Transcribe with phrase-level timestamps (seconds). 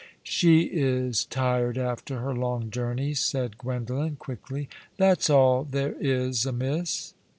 [0.23, 7.13] "She is tired after her long journey," said Gwendolen, quickly." That's all there is amiss.'